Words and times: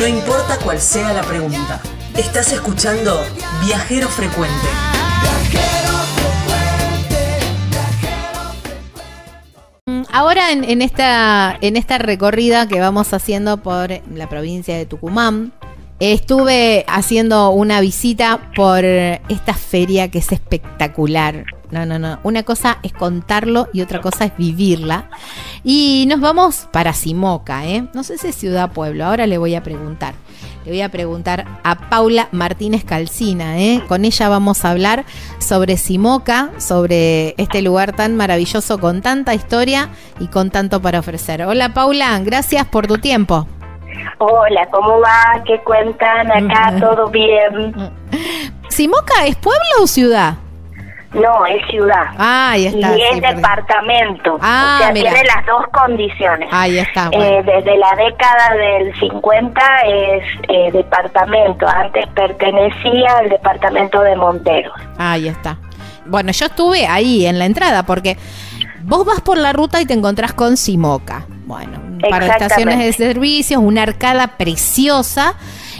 No 0.00 0.06
importa 0.06 0.56
cuál 0.64 0.80
sea 0.80 1.12
la 1.12 1.20
pregunta. 1.20 1.78
Estás 2.16 2.54
escuchando 2.54 3.20
Viajero 3.62 4.08
Frecuente. 4.08 4.66
Mm, 9.84 10.04
Ahora 10.10 10.52
en, 10.52 10.64
en 10.64 10.80
esta, 10.80 11.54
en 11.60 11.76
esta 11.76 11.98
recorrida 11.98 12.66
que 12.66 12.80
vamos 12.80 13.12
haciendo 13.12 13.58
por 13.58 13.90
la 14.10 14.26
provincia 14.26 14.74
de 14.74 14.86
Tucumán, 14.86 15.52
estuve 15.98 16.86
haciendo 16.88 17.50
una 17.50 17.82
visita 17.82 18.50
por 18.56 18.82
esta 18.82 19.52
feria 19.52 20.10
que 20.10 20.20
es 20.20 20.32
espectacular. 20.32 21.44
No, 21.70 21.86
no, 21.86 21.98
no. 21.98 22.18
Una 22.24 22.42
cosa 22.42 22.78
es 22.82 22.92
contarlo 22.92 23.68
y 23.72 23.82
otra 23.82 24.00
cosa 24.00 24.24
es 24.24 24.36
vivirla. 24.36 25.04
Y 25.62 26.06
nos 26.08 26.20
vamos 26.20 26.68
para 26.72 26.92
Simoca, 26.92 27.66
¿eh? 27.66 27.86
No 27.94 28.02
sé 28.02 28.18
si 28.18 28.28
es 28.28 28.34
ciudad 28.34 28.72
pueblo. 28.72 29.04
Ahora 29.04 29.26
le 29.26 29.38
voy 29.38 29.54
a 29.54 29.62
preguntar. 29.62 30.14
Le 30.64 30.72
voy 30.72 30.82
a 30.82 30.90
preguntar 30.90 31.46
a 31.64 31.88
Paula 31.88 32.28
Martínez 32.32 32.84
Calcina, 32.84 33.58
¿eh? 33.58 33.82
Con 33.88 34.04
ella 34.04 34.28
vamos 34.28 34.64
a 34.64 34.70
hablar 34.70 35.04
sobre 35.38 35.76
Simoca, 35.76 36.50
sobre 36.58 37.34
este 37.38 37.62
lugar 37.62 37.94
tan 37.94 38.16
maravilloso 38.16 38.78
con 38.78 39.00
tanta 39.00 39.32
historia 39.34 39.88
y 40.18 40.26
con 40.26 40.50
tanto 40.50 40.82
para 40.82 40.98
ofrecer. 40.98 41.42
Hola 41.42 41.72
Paula, 41.72 42.18
gracias 42.20 42.66
por 42.66 42.86
tu 42.86 42.98
tiempo. 42.98 43.46
Hola, 44.18 44.68
¿cómo 44.70 45.00
va? 45.00 45.42
¿Qué 45.46 45.60
cuentan? 45.62 46.30
Acá 46.30 46.74
todo 46.80 47.08
bien. 47.08 47.74
¿Simoca 48.68 49.26
es 49.26 49.36
pueblo 49.36 49.82
o 49.82 49.86
ciudad? 49.86 50.34
No, 51.12 51.44
es 51.46 51.66
ciudad. 51.68 52.06
Ah, 52.16 52.50
ahí 52.52 52.66
está. 52.66 52.96
y 52.96 53.02
es 53.02 53.14
sí, 53.14 53.20
departamento. 53.20 54.38
Ah, 54.40 54.76
o 54.76 54.82
sea, 54.82 54.92
mira. 54.92 55.12
tiene 55.12 55.28
las 55.28 55.44
dos 55.44 55.64
condiciones. 55.72 56.48
Ahí 56.52 56.78
está. 56.78 57.10
Eh, 57.12 57.42
desde 57.44 57.76
la 57.76 57.96
década 57.96 58.54
del 58.56 58.94
50 59.00 59.60
es 59.86 60.24
eh, 60.48 60.70
departamento. 60.72 61.66
Antes 61.66 62.06
pertenecía 62.14 63.18
al 63.18 63.28
departamento 63.28 64.00
de 64.02 64.14
Monteros. 64.14 64.74
Ahí 64.98 65.26
está. 65.26 65.58
Bueno, 66.06 66.30
yo 66.32 66.46
estuve 66.46 66.86
ahí 66.86 67.26
en 67.26 67.38
la 67.38 67.46
entrada 67.46 67.82
porque 67.84 68.16
vos 68.82 69.04
vas 69.04 69.20
por 69.20 69.36
la 69.36 69.52
ruta 69.52 69.80
y 69.80 69.86
te 69.86 69.94
encontrás 69.94 70.32
con 70.32 70.56
Simoca. 70.56 71.26
Bueno, 71.46 71.80
un 71.84 71.98
par 72.08 72.22
de 72.22 72.30
estaciones 72.30 72.78
de 72.78 72.92
servicios, 72.92 73.60
una 73.60 73.82
arcada 73.82 74.36
preciosa. 74.36 75.34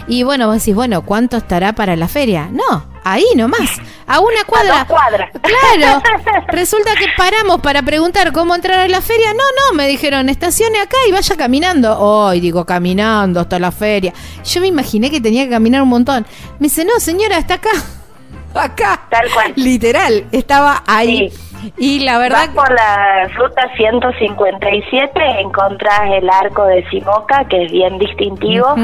Y 0.07 0.23
bueno, 0.23 0.47
vos 0.47 0.57
decís, 0.57 0.75
bueno, 0.75 1.03
¿cuánto 1.03 1.37
estará 1.37 1.73
para 1.73 1.95
la 1.95 2.07
feria? 2.07 2.49
No, 2.51 2.85
ahí 3.03 3.25
nomás, 3.35 3.79
a 4.07 4.19
una 4.19 4.43
cuadra. 4.45 4.79
dos 4.79 4.85
cuadras. 4.87 5.29
Claro, 5.41 6.01
resulta 6.47 6.95
que 6.95 7.05
paramos 7.17 7.61
para 7.61 7.81
preguntar 7.81 8.31
cómo 8.31 8.55
entrar 8.55 8.79
a 8.79 8.87
la 8.87 9.01
feria. 9.01 9.33
No, 9.33 9.43
no, 9.43 9.75
me 9.75 9.87
dijeron, 9.87 10.29
estacione 10.29 10.79
acá 10.79 10.97
y 11.07 11.11
vaya 11.11 11.35
caminando. 11.35 11.97
Hoy 11.99 12.39
digo, 12.39 12.65
caminando 12.65 13.39
hasta 13.39 13.59
la 13.59 13.71
feria. 13.71 14.13
Yo 14.43 14.61
me 14.61 14.67
imaginé 14.67 15.09
que 15.09 15.21
tenía 15.21 15.45
que 15.45 15.51
caminar 15.51 15.81
un 15.81 15.89
montón. 15.89 16.25
Me 16.59 16.65
dice, 16.67 16.85
no, 16.85 16.99
señora, 16.99 17.37
está 17.37 17.55
acá. 17.55 17.71
Acá. 18.53 19.07
Tal 19.09 19.31
cual. 19.33 19.53
Literal, 19.55 20.25
estaba 20.33 20.83
ahí. 20.85 21.29
Sí. 21.29 21.50
Y 21.77 21.99
la 21.99 22.13
Vas 22.17 22.29
verdad, 22.29 22.49
por 22.53 22.71
la 22.73 23.27
ruta 23.35 23.69
157, 23.75 25.11
encontrás 25.41 26.01
el 26.11 26.29
arco 26.29 26.65
de 26.65 26.87
Simoca, 26.89 27.45
que 27.49 27.65
es 27.65 27.71
bien 27.71 27.97
distintivo, 27.99 28.75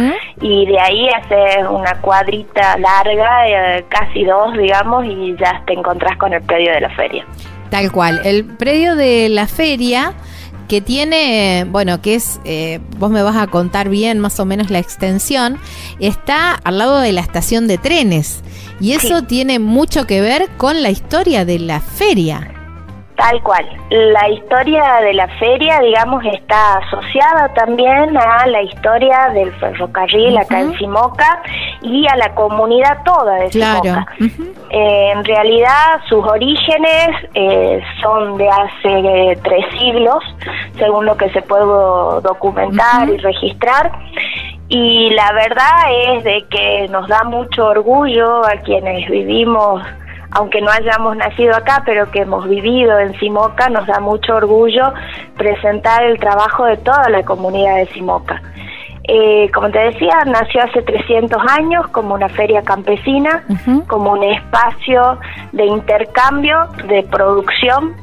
y 0.42 0.66
de 0.66 0.80
ahí 0.80 1.08
haces 1.10 1.66
una 1.70 1.96
cuadrita 2.02 2.78
larga, 2.78 3.48
eh, 3.48 3.86
casi 3.90 4.24
dos, 4.26 4.54
digamos, 4.58 5.06
y 5.06 5.36
ya 5.40 5.62
te 5.66 5.74
encontrás 5.74 6.18
con 6.18 6.34
el 6.34 6.42
predio 6.44 6.72
de 6.74 6.82
la 6.82 6.90
feria. 6.92 7.26
tal 7.70 7.92
cual, 7.92 8.22
el 8.24 8.46
predio 8.46 8.96
de 8.96 9.28
la 9.30 9.46
feria 9.46 10.14
que 10.70 10.80
tiene, 10.82 11.66
bueno, 11.70 12.02
que 12.02 12.16
es, 12.16 12.40
eh, 12.46 12.80
vos 12.98 13.10
me 13.10 13.24
vas 13.24 13.36
a 13.38 13.48
contar 13.48 13.90
bien 13.90 14.20
más 14.20 14.40
o 14.40 14.46
menos 14.46 14.70
la 14.70 14.80
extensión, 14.80 15.58
está 16.00 16.54
al 16.64 16.78
lado 16.78 17.00
de 17.00 17.12
la 17.14 17.22
estación 17.22 17.68
de 17.68 17.78
trenes. 17.78 18.44
Y 18.80 18.94
eso 18.94 19.20
Sí. 19.20 19.26
tiene 19.26 19.60
mucho 19.60 20.06
que 20.08 20.22
ver 20.22 20.48
con 20.58 20.82
la 20.84 20.90
historia 20.90 21.44
de 21.46 21.60
la 21.60 21.80
feria. 21.80 22.52
Tal 23.18 23.42
cual. 23.42 23.66
La 23.90 24.30
historia 24.30 25.00
de 25.02 25.14
la 25.16 25.28
feria, 25.40 25.80
digamos, 25.80 26.24
está 26.26 26.78
asociada 26.78 27.52
también 27.56 28.16
a 28.16 28.46
la 28.46 28.62
historia 28.62 29.32
del 29.34 29.52
ferrocarril 29.54 30.38
acá 30.38 30.62
en. 30.62 30.78
Simoca 30.78 31.42
y 31.82 32.08
a 32.08 32.16
la 32.16 32.34
comunidad 32.36 33.02
toda 33.04 33.34
de 33.36 33.50
Claro. 33.50 33.82
Simoca. 33.82 34.06
Eh, 34.70 35.12
en 35.16 35.26
realidad 35.26 36.00
sus 36.08 36.24
orígenes 36.26 37.10
eh, 37.34 37.82
son 38.02 38.38
de 38.38 38.48
hace 38.50 39.00
eh, 39.32 39.40
tres 39.44 39.66
siglos, 39.80 40.24
según 40.78 41.06
lo 41.08 41.18
que 41.18 41.30
se 41.32 41.42
puede 41.42 41.66
documentar 42.22 43.10
y 43.10 43.18
registrar. 43.18 43.92
Y 44.70 45.10
la 45.12 45.32
verdad 45.32 45.92
es 46.14 46.24
de 46.24 46.46
que 46.50 46.88
nos 46.90 47.08
da 47.08 47.24
mucho 47.24 47.66
orgullo 47.68 48.46
a 48.46 48.58
quienes 48.64 49.10
vivimos, 49.10 49.82
aunque 50.32 50.62
no 50.62 50.70
hayamos 50.70 51.16
nacido 51.18 51.56
acá, 51.56 51.84
pero 51.86 52.10
que 52.12 52.22
hemos 52.22 52.48
vivido 52.48 53.00
en 53.00 53.18
Simoca, 53.20 53.70
nos 53.70 53.88
da 53.88 54.00
mucho 54.00 54.36
orgullo 54.36 54.94
presentar 55.38 56.04
el 56.04 56.20
trabajo 56.20 56.66
de 56.66 56.78
toda 56.78 57.10
la 57.10 57.24
comunidad 57.24 57.78
de 57.78 57.88
Simoca. 57.88 58.42
Eh, 59.10 59.50
como 59.54 59.70
te 59.72 59.80
decía, 59.80 60.26
nació 60.26 60.64
hace 60.64 60.82
300 60.82 61.42
años 61.58 61.88
como 61.88 62.14
una 62.14 62.28
feria 62.28 62.62
campesina, 62.62 63.46
como 63.88 64.12
un 64.12 64.24
espacio 64.24 65.18
de 65.54 65.66
intercambio, 65.66 66.68
de 66.90 67.04
producción, 67.04 67.96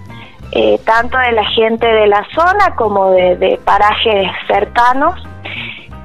eh, 0.53 0.81
tanto 0.87 1.19
de 1.19 1.33
la 1.33 1.45
gente 1.45 1.87
de 1.87 2.07
la 2.07 2.27
zona 2.35 2.75
como 2.77 3.11
de, 3.11 3.37
de 3.37 3.61
parajes 3.65 4.31
cercanos. 4.47 5.15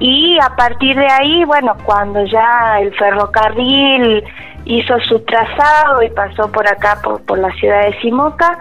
Y 0.00 0.38
a 0.38 0.54
partir 0.54 0.96
de 0.96 1.06
ahí, 1.06 1.44
bueno, 1.44 1.76
cuando 1.84 2.22
ya 2.26 2.78
el 2.80 2.94
ferrocarril 2.94 4.22
hizo 4.70 4.98
su 5.00 5.18
trazado 5.20 6.02
y 6.02 6.10
pasó 6.10 6.50
por 6.50 6.66
acá, 6.68 6.98
por, 7.02 7.20
por 7.24 7.38
la 7.38 7.52
ciudad 7.54 7.82
de 7.82 8.00
Simoca, 8.00 8.58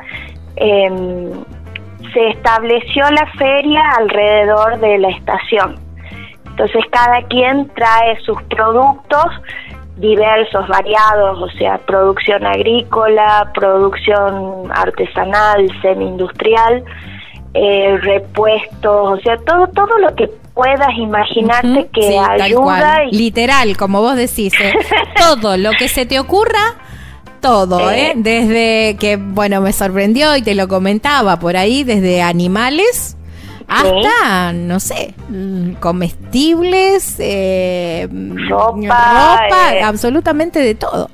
em, 0.56 1.32
se 2.14 2.30
estableció 2.30 3.10
la 3.12 3.26
feria 3.38 3.82
alrededor 3.98 4.80
de 4.80 4.98
la 4.98 5.10
estación. 5.10 5.76
Entonces 6.48 6.84
cada 6.92 7.22
quien 7.28 7.70
trae 7.70 8.20
sus 8.22 8.42
productos 8.44 9.26
diversos, 9.98 10.68
variados, 10.68 11.42
o 11.42 11.50
sea, 11.58 11.78
producción 11.80 12.46
agrícola, 12.46 13.52
producción 13.54 14.72
artesanal, 14.74 15.70
semi-industrial, 15.82 16.84
eh, 17.54 17.98
repuestos, 18.02 19.20
o 19.20 19.22
sea, 19.22 19.38
todo 19.46 19.68
todo 19.68 19.98
lo 20.00 20.16
que 20.16 20.30
puedas 20.54 20.96
imaginarte 20.98 21.90
que 21.94 22.02
Sí, 22.02 22.18
ayuda 22.18 23.06
y 23.10 23.18
Literal, 23.18 23.78
como 23.78 24.02
vos 24.02 24.16
decís, 24.16 24.54
¿eh? 24.60 24.74
todo 25.18 25.58
lo 25.58 25.72
que 25.72 25.88
se 25.88 26.06
te 26.06 26.20
ocurra, 26.20 26.76
todo, 27.42 27.92
¿eh? 27.92 28.14
Desde 28.16 28.98
que, 29.00 29.18
bueno, 29.18 29.62
me 29.62 29.74
sorprendió 29.74 30.36
y 30.36 30.42
te 30.42 30.56
lo 30.56 30.68
comentaba 30.68 31.40
por 31.40 31.58
ahí, 31.58 31.84
desde 31.84 32.22
animales 32.22 33.16
hasta, 33.70 34.52
no 34.52 34.80
sé, 34.80 35.14
comestibles, 35.80 37.16
eh, 37.20 38.08
Ropa, 38.50 38.78
ropa, 38.78 39.76
eh. 39.76 39.84
absolutamente 39.84 40.60
de 40.60 40.74
todo. 40.74 41.10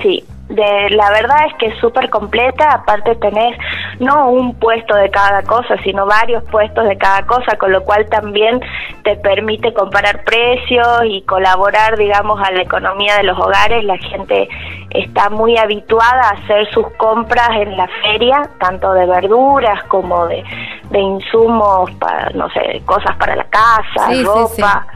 Sí, 0.00 0.24
de, 0.48 0.90
la 0.90 1.10
verdad 1.10 1.46
es 1.46 1.54
que 1.54 1.66
es 1.66 1.78
súper 1.78 2.10
completa, 2.10 2.72
aparte 2.72 3.14
tenés 3.16 3.56
no 4.00 4.30
un 4.30 4.54
puesto 4.54 4.94
de 4.94 5.10
cada 5.10 5.42
cosa, 5.42 5.76
sino 5.82 6.04
varios 6.04 6.42
puestos 6.44 6.86
de 6.88 6.98
cada 6.98 7.24
cosa, 7.26 7.56
con 7.56 7.72
lo 7.72 7.82
cual 7.84 8.06
también 8.10 8.60
te 9.04 9.16
permite 9.16 9.72
comparar 9.72 10.24
precios 10.24 10.86
y 11.06 11.22
colaborar, 11.22 11.96
digamos, 11.96 12.40
a 12.40 12.50
la 12.50 12.62
economía 12.62 13.16
de 13.16 13.22
los 13.22 13.38
hogares. 13.38 13.84
La 13.84 13.96
gente 13.98 14.48
está 14.90 15.30
muy 15.30 15.56
habituada 15.56 16.28
a 16.28 16.30
hacer 16.30 16.68
sus 16.72 16.86
compras 16.96 17.50
en 17.52 17.76
la 17.76 17.88
feria, 18.02 18.42
tanto 18.60 18.92
de 18.92 19.06
verduras 19.06 19.82
como 19.84 20.26
de, 20.26 20.44
de 20.90 20.98
insumos, 20.98 21.90
para, 21.92 22.30
no 22.30 22.50
sé, 22.50 22.82
cosas 22.84 23.16
para 23.16 23.36
la 23.36 23.44
casa, 23.44 24.08
Sí, 24.08 24.16
sí, 24.16 24.24
ropa. 24.24 24.86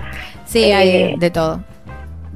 Sí, 0.44 0.72
hay 0.72 0.88
Eh, 0.88 1.14
de 1.16 1.30
todo. 1.30 1.60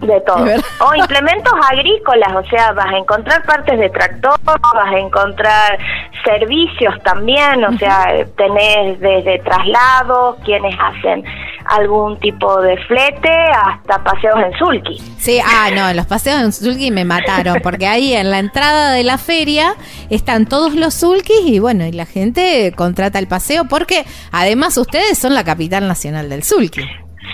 De 0.01 0.21
todo. 0.23 0.45
O 0.81 0.95
implementos 0.95 1.53
agrícolas, 1.71 2.35
o 2.35 2.49
sea, 2.49 2.73
vas 2.73 2.87
a 2.87 2.97
encontrar 2.97 3.45
partes 3.45 3.79
de 3.79 3.91
tractor, 3.91 4.39
vas 4.45 4.95
a 4.95 4.99
encontrar 4.99 5.79
servicios 6.25 6.95
también, 7.03 7.65
o 7.65 7.77
sea, 7.79 8.07
tenés 8.37 8.99
desde 9.01 9.39
traslados, 9.41 10.37
quienes 10.45 10.75
hacen 10.79 11.25
algún 11.67 12.19
tipo 12.19 12.61
de 12.63 12.77
flete, 12.85 13.31
hasta 13.31 14.03
paseos 14.03 14.39
en 14.45 14.59
sulky. 14.59 14.99
Sí, 15.19 15.39
ah, 15.45 15.69
no, 15.75 15.93
los 15.95 16.07
paseos 16.07 16.41
en 16.41 16.53
Zulki 16.53 16.91
me 16.91 17.05
mataron, 17.05 17.61
porque 17.63 17.87
ahí 17.87 18.15
en 18.15 18.31
la 18.31 18.39
entrada 18.39 18.93
de 18.93 19.05
la 19.05 19.19
feria 19.19 19.75
están 20.09 20.47
todos 20.47 20.75
los 20.75 20.95
Zulkis 20.95 21.43
y 21.45 21.59
bueno, 21.59 21.85
y 21.87 21.93
la 21.93 22.07
gente 22.07 22.73
contrata 22.77 23.19
el 23.19 23.29
paseo, 23.29 23.67
porque 23.69 24.05
además 24.33 24.77
ustedes 24.79 25.19
son 25.19 25.35
la 25.35 25.45
capital 25.45 25.87
nacional 25.87 26.29
del 26.29 26.43
Zulki. 26.43 26.83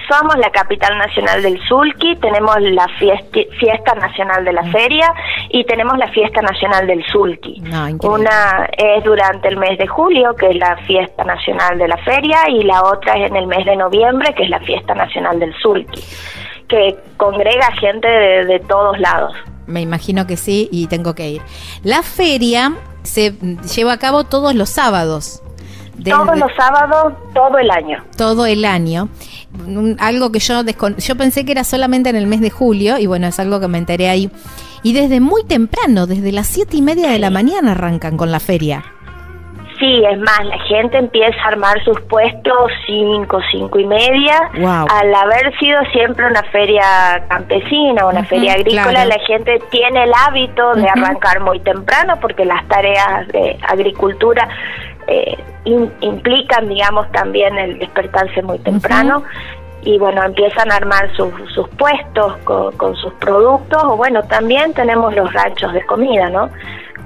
Somos 0.08 0.36
la 0.36 0.50
capital 0.50 0.96
nacional 0.98 1.42
del 1.42 1.60
Sulki, 1.66 2.16
tenemos 2.16 2.60
la 2.60 2.86
fiesta, 2.98 3.94
nacional 3.94 4.44
de 4.44 4.52
la 4.52 4.62
mm. 4.62 4.72
feria 4.72 5.12
y 5.50 5.64
tenemos 5.64 5.98
la 5.98 6.08
fiesta 6.08 6.40
nacional 6.42 6.86
del 6.86 7.04
Sulki. 7.06 7.62
Una 8.02 8.68
es 8.76 9.04
durante 9.04 9.48
el 9.48 9.56
mes 9.56 9.78
de 9.78 9.86
julio, 9.86 10.34
que 10.36 10.50
es 10.50 10.56
la 10.56 10.76
fiesta 10.78 11.24
nacional 11.24 11.78
de 11.78 11.88
la 11.88 11.96
feria, 11.98 12.48
y 12.48 12.62
la 12.62 12.82
otra 12.82 13.14
es 13.14 13.30
en 13.30 13.36
el 13.36 13.46
mes 13.46 13.64
de 13.64 13.76
noviembre, 13.76 14.34
que 14.34 14.44
es 14.44 14.50
la 14.50 14.60
fiesta 14.60 14.94
nacional 14.94 15.38
del 15.38 15.54
Sulki, 15.60 16.00
que 16.68 16.96
congrega 17.16 17.72
gente 17.80 18.08
de 18.08 18.60
todos 18.60 18.98
lados. 18.98 19.34
Me 19.66 19.80
imagino 19.80 20.26
que 20.26 20.36
sí 20.36 20.68
y 20.70 20.86
tengo 20.86 21.14
que 21.14 21.28
ir. 21.28 21.42
La 21.82 22.02
feria 22.02 22.72
se 23.02 23.32
lleva 23.74 23.94
a 23.94 23.98
cabo 23.98 24.24
todos 24.24 24.54
los 24.54 24.70
sábados. 24.70 25.42
todos 26.04 26.38
los 26.38 26.52
sábados, 26.54 27.14
todo 27.34 27.58
el 27.58 27.70
año. 27.70 28.04
Todo 28.16 28.46
el 28.46 28.64
año. 28.64 29.08
Algo 29.98 30.32
que 30.32 30.38
yo 30.38 30.62
yo 30.98 31.16
pensé 31.16 31.44
que 31.44 31.52
era 31.52 31.64
solamente 31.64 32.10
en 32.10 32.16
el 32.16 32.26
mes 32.26 32.40
de 32.40 32.50
julio 32.50 32.98
y 32.98 33.06
bueno, 33.06 33.26
es 33.26 33.38
algo 33.40 33.60
que 33.60 33.68
me 33.68 33.78
enteré 33.78 34.08
ahí. 34.08 34.30
Y 34.82 34.92
desde 34.92 35.20
muy 35.20 35.44
temprano, 35.44 36.06
desde 36.06 36.32
las 36.32 36.46
siete 36.46 36.76
y 36.76 36.82
media 36.82 37.10
de 37.10 37.18
la 37.18 37.30
mañana 37.30 37.72
arrancan 37.72 38.16
con 38.16 38.30
la 38.30 38.40
feria. 38.40 38.84
Sí, 39.78 40.02
es 40.10 40.18
más, 40.20 40.44
la 40.44 40.58
gente 40.60 40.96
empieza 40.96 41.36
a 41.44 41.48
armar 41.48 41.82
sus 41.84 42.00
puestos 42.02 42.70
cinco, 42.86 43.40
cinco 43.50 43.78
y 43.78 43.84
media. 43.84 44.50
Al 44.88 45.14
haber 45.14 45.54
sido 45.58 45.78
siempre 45.92 46.26
una 46.26 46.42
feria 46.44 47.24
campesina, 47.28 48.06
una 48.06 48.24
feria 48.24 48.54
agrícola, 48.54 49.04
la 49.04 49.18
gente 49.26 49.60
tiene 49.70 50.04
el 50.04 50.12
hábito 50.26 50.74
de 50.74 50.88
arrancar 50.88 51.40
muy 51.40 51.60
temprano 51.60 52.14
porque 52.20 52.46
las 52.46 52.66
tareas 52.68 53.28
de 53.28 53.58
agricultura 53.68 54.48
eh, 55.06 55.36
implican, 56.00 56.68
digamos, 56.68 57.10
también 57.12 57.56
el 57.58 57.78
despertarse 57.78 58.42
muy 58.42 58.58
temprano. 58.58 59.22
Y 59.82 59.98
bueno, 59.98 60.22
empiezan 60.24 60.72
a 60.72 60.76
armar 60.76 61.14
sus, 61.16 61.32
sus 61.54 61.68
puestos 61.70 62.36
con, 62.38 62.76
con 62.76 62.96
sus 62.96 63.12
productos, 63.14 63.84
o 63.84 63.96
bueno, 63.96 64.22
también 64.24 64.74
tenemos 64.74 65.14
los 65.14 65.32
ranchos 65.32 65.72
de 65.72 65.84
comida, 65.86 66.28
¿no? 66.28 66.50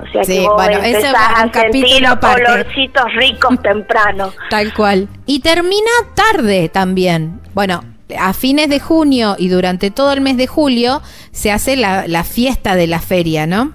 O 0.02 0.06
sea 0.12 0.23
que 0.23 0.41
vos 0.41 0.55
bueno, 0.55 0.79
ese 0.82 1.08
a 1.08 1.50
sentir 1.52 2.00
los 2.00 2.17
colorcitos 2.17 3.05
ricos 3.14 3.61
temprano. 3.62 4.32
Tal 4.49 4.73
cual. 4.73 5.08
Y 5.26 5.41
termina 5.41 5.91
tarde 6.14 6.69
también. 6.69 7.41
Bueno, 7.53 7.82
a 8.19 8.32
fines 8.32 8.69
de 8.69 8.81
junio 8.81 9.37
y 9.38 9.49
durante 9.49 9.91
todo 9.91 10.12
el 10.12 10.20
mes 10.20 10.37
de 10.37 10.46
julio 10.46 11.03
se 11.32 11.53
hace 11.53 11.76
la, 11.76 12.06
la 12.08 12.25
fiesta 12.25 12.75
de 12.76 12.87
la 12.87 13.00
feria, 13.00 13.46
¿no? 13.46 13.73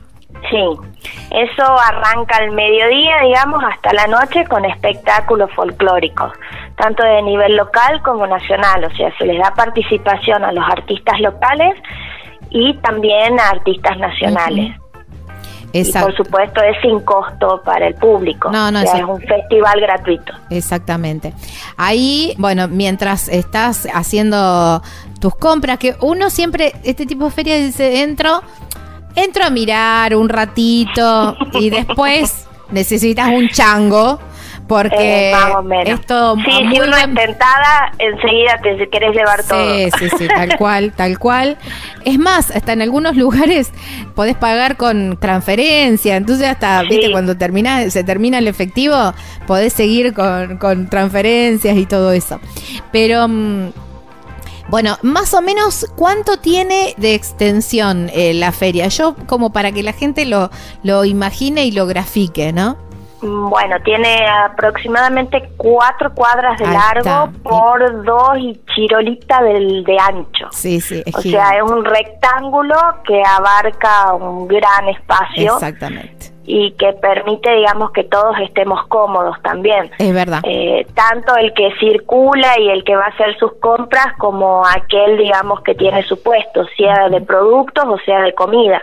Sí, 0.50 0.58
eso 1.32 1.64
arranca 1.64 2.38
al 2.38 2.52
mediodía, 2.52 3.20
digamos, 3.24 3.64
hasta 3.64 3.94
la 3.94 4.08
noche 4.08 4.46
con 4.46 4.66
espectáculos 4.66 5.50
folclóricos, 5.54 6.32
tanto 6.78 7.04
de 7.04 7.22
nivel 7.24 7.56
local 7.56 8.02
como 8.04 8.28
nacional, 8.28 8.84
o 8.86 8.96
sea, 8.96 9.16
se 9.18 9.26
les 9.26 9.40
da 9.40 9.54
participación 9.54 10.44
a 10.44 10.52
los 10.52 10.64
artistas 10.66 11.20
locales 11.20 11.76
y 12.50 12.74
también 12.78 13.40
a 13.40 13.50
artistas 13.50 13.98
nacionales. 13.98 14.76
Y 15.74 15.92
por 15.92 16.16
supuesto 16.16 16.62
es 16.62 16.78
sin 16.82 17.02
costo 17.02 17.62
para 17.66 17.88
el 17.88 17.96
público. 17.96 18.50
No, 18.50 18.72
no, 18.72 18.80
es 18.80 18.94
un 18.94 19.20
festival 19.20 19.82
gratuito. 19.82 20.32
Exactamente. 20.50 21.34
Ahí, 21.76 22.34
bueno, 22.38 22.70
mientras 22.70 23.28
estás 23.28 23.86
haciendo 23.94 24.82
tus 25.20 25.36
compras, 25.36 25.78
que 25.78 25.98
uno 26.00 26.30
siempre, 26.30 26.72
este 26.84 27.06
tipo 27.06 27.26
de 27.26 27.32
ferias 27.32 27.60
dice, 27.60 28.04
entro, 28.04 28.42
entro 29.16 29.44
a 29.46 29.50
mirar 29.50 30.16
un 30.16 30.30
ratito 30.30 31.38
y 31.54 31.70
después 31.72 32.48
necesitas 32.72 33.30
un 33.30 33.50
chango 33.50 34.20
porque 34.68 35.32
eh, 35.32 35.34
esto 35.86 36.36
sí, 36.38 36.52
si 36.72 36.80
uno 36.80 36.98
es 36.98 37.14
tentada 37.14 37.92
enseguida 38.00 38.60
te 38.64 38.90
querés 38.90 39.16
llevar 39.16 39.44
todo. 39.44 39.64
sí 39.64 39.90
sí 40.00 40.10
sí 40.18 40.28
tal 40.36 40.58
cual 40.58 40.92
tal 40.94 41.20
cual. 41.20 41.58
Es 42.04 42.18
más 42.18 42.50
hasta 42.50 42.74
en 42.74 42.82
algunos 42.82 43.16
lugares 43.16 43.72
podés 44.16 44.36
pagar 44.36 44.76
con 44.76 45.18
transferencia. 45.18 46.16
Entonces 46.16 46.48
hasta 46.48 46.82
viste 46.82 47.12
cuando 47.12 47.38
termina 47.38 47.90
se 47.92 48.04
termina 48.04 48.40
el 48.40 48.48
efectivo 48.48 49.14
podés 49.46 49.74
seguir 49.74 50.14
con, 50.14 50.58
con 50.58 50.90
transferencias 50.90 51.78
y 51.78 51.86
todo 51.86 52.12
eso. 52.12 52.40
Pero 52.92 53.28
mm, 53.28 53.70
bueno, 54.68 54.98
más 55.02 55.34
o 55.34 55.42
menos, 55.42 55.86
¿cuánto 55.96 56.38
tiene 56.38 56.94
de 56.98 57.14
extensión 57.14 58.10
eh, 58.14 58.34
la 58.34 58.52
feria? 58.52 58.88
Yo, 58.88 59.16
como 59.28 59.52
para 59.52 59.72
que 59.72 59.84
la 59.84 59.94
gente 59.94 60.26
lo, 60.26 60.50
lo 60.84 61.06
imagine 61.06 61.66
y 61.66 61.72
lo 61.72 61.86
grafique, 61.86 62.52
¿no? 62.52 62.78
Bueno, 63.22 63.78
tiene 63.84 64.28
aproximadamente 64.28 65.50
cuatro 65.58 66.14
cuadras 66.14 66.60
de 66.60 66.68
largo 66.68 67.32
por 67.42 68.04
dos 68.04 68.38
y 68.38 68.60
chirolita 68.76 69.42
del, 69.42 69.84
de 69.84 69.98
ancho. 70.00 70.48
Sí, 70.52 70.80
sí. 70.80 71.04
o 71.12 71.22
sea, 71.22 71.58
es 71.58 71.64
un 71.64 71.84
rectángulo 71.84 72.76
que 73.08 73.24
abarca 73.26 74.14
un 74.14 74.48
gran 74.48 74.90
espacio. 74.90 75.54
Exactamente. 75.56 76.35
Y 76.48 76.72
que 76.74 76.94
permite, 76.94 77.52
digamos, 77.52 77.92
que 77.92 78.04
todos 78.04 78.36
estemos 78.40 78.86
cómodos 78.88 79.42
también. 79.42 79.92
Es 79.98 80.14
verdad. 80.14 80.42
Eh, 80.44 80.86
tanto 80.94 81.36
el 81.36 81.54
que 81.54 81.72
circula 81.80 82.60
y 82.60 82.70
el 82.70 82.84
que 82.84 82.96
va 82.96 83.06
a 83.06 83.10
hacer 83.10 83.38
sus 83.40 83.54
compras 83.54 84.14
como 84.18 84.64
aquel, 84.66 85.18
digamos, 85.18 85.62
que 85.62 85.74
tiene 85.74 86.04
su 86.04 86.22
puesto, 86.22 86.66
sea 86.78 87.10
de 87.10 87.22
productos 87.22 87.84
o 87.88 87.98
sea 88.06 88.22
de 88.22 88.34
comida. 88.34 88.82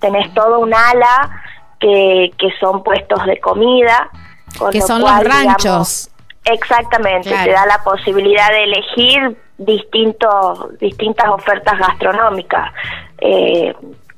Tenés 0.00 0.32
todo 0.34 0.58
un 0.58 0.74
ala 0.74 1.30
que, 1.78 2.30
son 2.60 2.82
puestos 2.82 3.24
de 3.26 3.38
comida. 3.40 4.10
que 4.70 4.80
son 4.80 5.00
los 5.02 5.24
ranchos. 5.24 6.10
exactamente, 6.44 7.30
te 7.30 7.50
da 7.50 7.66
la 7.66 7.82
posibilidad 7.84 8.48
de 8.50 8.64
elegir 8.64 9.36
distintos, 9.58 10.78
distintas 10.78 11.28
ofertas 11.28 11.78
gastronómicas. 11.78 12.72
Eh, 13.18 13.74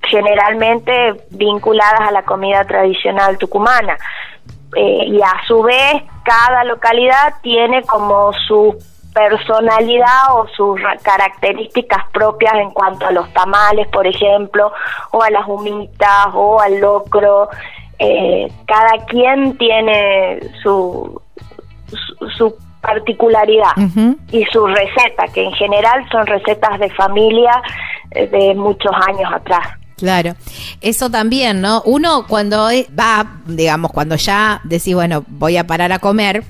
generalmente 0.08 1.14
vinculadas 1.30 2.00
a 2.00 2.12
la 2.12 2.22
comida 2.22 2.64
tradicional 2.64 3.38
tucumana. 3.38 3.96
Eh, 4.74 5.04
y 5.06 5.22
a 5.22 5.32
su 5.46 5.62
vez, 5.62 6.02
cada 6.24 6.64
localidad 6.64 7.34
tiene 7.42 7.82
como 7.82 8.32
su 8.46 8.76
personalidad 9.14 10.34
o 10.34 10.46
sus 10.48 10.78
características 11.02 12.04
propias 12.12 12.52
en 12.56 12.70
cuanto 12.70 13.06
a 13.06 13.12
los 13.12 13.32
tamales, 13.32 13.88
por 13.88 14.06
ejemplo, 14.06 14.70
o 15.12 15.22
a 15.22 15.30
las 15.30 15.48
humitas 15.48 16.26
o 16.34 16.60
al 16.60 16.78
locro. 16.80 17.48
Eh, 17.98 18.52
cada 18.66 19.06
quien 19.06 19.56
tiene 19.56 20.40
su, 20.62 21.18
su, 22.36 22.54
particularidad 22.82 23.70
y 24.30 24.44
su 24.44 24.64
receta, 24.66 25.26
que 25.34 25.42
en 25.42 25.52
general 25.54 26.06
son 26.08 26.24
recetas 26.24 26.78
de 26.78 26.88
familia 26.90 27.60
eh, 28.12 28.28
de 28.28 28.54
muchos 28.54 28.92
años 29.08 29.32
atrás. 29.32 29.66
Claro, 29.96 30.36
eso 30.82 31.08
también, 31.10 31.62
¿no? 31.62 31.82
Uno 31.86 32.26
cuando 32.26 32.68
va, 32.98 33.40
digamos, 33.46 33.92
cuando 33.92 34.16
ya 34.16 34.60
decís, 34.64 34.94
bueno, 34.94 35.24
voy 35.26 35.56
a 35.56 35.66
parar 35.66 35.90
a 35.92 35.98
comer, 35.98 36.44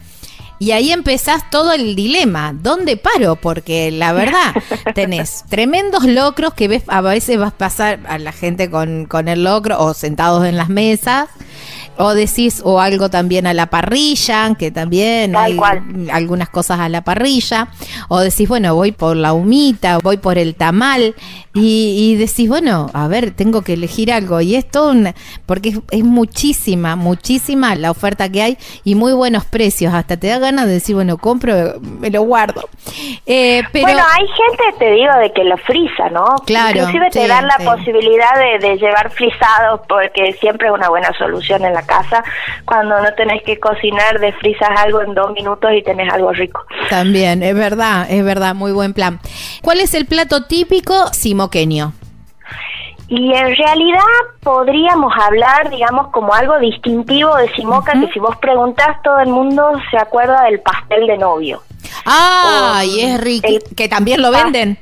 y 0.58 0.70
ahí 0.70 0.92
empezás 0.92 1.50
todo 1.50 1.72
el 1.72 1.94
dilema. 1.96 2.52
¿Dónde 2.54 2.96
paro? 2.96 3.36
Porque 3.36 3.90
la 3.90 4.12
verdad, 4.12 4.54
tenés 4.94 5.44
tremendos 5.48 6.04
locros 6.04 6.54
que 6.54 6.68
ves, 6.68 6.82
a 6.86 7.00
veces 7.00 7.38
vas 7.38 7.52
a 7.52 7.58
pasar 7.58 8.00
a 8.08 8.18
la 8.18 8.32
gente 8.32 8.70
con, 8.70 9.06
con 9.06 9.28
el 9.28 9.44
locro 9.44 9.78
o 9.78 9.94
sentados 9.94 10.46
en 10.46 10.56
las 10.56 10.68
mesas 10.68 11.28
o 11.98 12.14
decís, 12.14 12.60
o 12.64 12.80
algo 12.80 13.08
también 13.08 13.46
a 13.46 13.54
la 13.54 13.66
parrilla, 13.66 14.54
que 14.58 14.70
también 14.70 15.34
hay 15.34 15.58
algunas 16.12 16.48
cosas 16.48 16.80
a 16.80 16.88
la 16.88 17.02
parrilla. 17.02 17.68
O 18.08 18.20
decís, 18.20 18.48
bueno, 18.48 18.74
voy 18.74 18.92
por 18.92 19.16
la 19.16 19.32
humita, 19.32 19.98
voy 19.98 20.18
por 20.18 20.38
el 20.38 20.54
tamal. 20.54 21.14
Y, 21.54 22.16
decís, 22.16 22.50
bueno, 22.50 22.90
a 22.92 23.08
ver, 23.08 23.30
tengo 23.30 23.62
que 23.62 23.72
elegir 23.72 24.12
algo. 24.12 24.42
Y 24.42 24.56
es 24.56 24.70
todo 24.70 24.92
porque 25.46 25.80
es, 25.90 26.04
muchísima, 26.04 26.96
muchísima 26.96 27.74
la 27.76 27.90
oferta 27.90 28.28
que 28.28 28.42
hay 28.42 28.58
y 28.84 28.94
muy 28.94 29.14
buenos 29.14 29.46
precios. 29.46 29.94
Hasta 29.94 30.18
te 30.18 30.26
da 30.26 30.38
ganas 30.46 30.66
de 30.66 30.72
decir, 30.72 30.94
bueno, 30.94 31.18
compro, 31.18 31.74
me 31.80 32.10
lo 32.10 32.22
guardo. 32.22 32.68
Eh, 33.26 33.62
pero... 33.72 33.86
Bueno, 33.86 34.02
hay 34.12 34.26
gente, 34.26 34.78
te 34.78 34.90
digo, 34.92 35.12
de 35.16 35.32
que 35.32 35.44
lo 35.44 35.56
frisa, 35.58 36.08
¿no? 36.10 36.24
Claro. 36.46 36.78
Inclusive 36.78 37.10
te 37.10 37.26
dan 37.26 37.46
la 37.46 37.58
posibilidad 37.58 38.34
de, 38.36 38.66
de 38.66 38.76
llevar 38.76 39.10
frisados 39.10 39.80
porque 39.88 40.32
siempre 40.40 40.68
es 40.68 40.74
una 40.74 40.88
buena 40.88 41.12
solución 41.18 41.64
en 41.64 41.74
la 41.74 41.82
casa 41.82 42.22
cuando 42.64 43.00
no 43.00 43.12
tenés 43.14 43.42
que 43.42 43.58
cocinar, 43.58 44.20
desfrizas 44.20 44.70
algo 44.76 45.02
en 45.02 45.14
dos 45.14 45.32
minutos 45.32 45.70
y 45.74 45.82
tenés 45.82 46.12
algo 46.12 46.32
rico. 46.32 46.64
También, 46.88 47.42
es 47.42 47.54
verdad, 47.54 48.06
es 48.08 48.24
verdad, 48.24 48.54
muy 48.54 48.72
buen 48.72 48.94
plan. 48.94 49.20
¿Cuál 49.62 49.80
es 49.80 49.94
el 49.94 50.06
plato 50.06 50.44
típico 50.44 51.12
simoqueño? 51.12 51.92
Y 53.08 53.32
en 53.32 53.56
realidad 53.56 54.00
podríamos 54.42 55.12
hablar, 55.16 55.70
digamos, 55.70 56.08
como 56.08 56.34
algo 56.34 56.58
distintivo 56.58 57.36
de 57.36 57.48
Simoca, 57.54 57.92
que 57.92 58.12
si 58.12 58.18
vos 58.18 58.36
preguntás, 58.38 59.00
todo 59.02 59.20
el 59.20 59.28
mundo 59.28 59.72
se 59.90 59.96
acuerda 59.96 60.42
del 60.44 60.60
pastel 60.60 61.06
de 61.06 61.16
novio. 61.16 61.62
Ah, 62.04 62.82
y 62.84 63.00
es 63.00 63.20
rico. 63.20 63.48
que 63.76 63.88
también 63.88 64.22
lo 64.22 64.32
venden. 64.32 64.78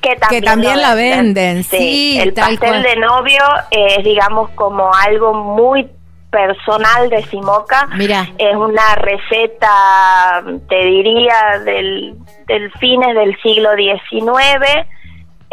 Que 0.00 0.40
también, 0.40 0.80
la 0.80 0.94
venden, 0.94 1.64
sí. 1.64 2.18
el 2.20 2.32
pastel 2.32 2.82
de 2.82 2.96
novio 2.96 3.42
es, 3.70 4.04
digamos, 4.04 4.50
como 4.50 4.92
algo 4.94 5.34
muy 5.34 5.88
personal 6.30 7.08
de 7.08 7.24
Simoca. 7.24 7.88
Mira. 7.96 8.28
Es 8.38 8.54
una 8.54 8.94
receta, 8.96 10.44
te 10.68 10.76
diría, 10.76 11.60
del, 11.64 12.14
del 12.46 12.70
fines 12.72 13.14
del 13.16 13.36
siglo 13.42 13.70
XIX 13.74 14.86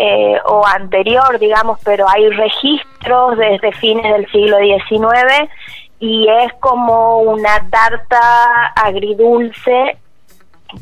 eh, 0.06 0.38
o 0.48 0.66
anterior, 0.68 1.40
digamos, 1.40 1.80
pero 1.86 2.06
hay 2.10 2.30
registros 2.32 3.38
desde 3.38 3.72
fines 3.72 4.04
del 4.12 4.30
siglo 4.32 4.58
XIX 4.58 5.50
y 6.02 6.28
es 6.28 6.52
como 6.60 7.20
una 7.20 7.70
tarta 7.70 8.20
agridulce 8.76 9.98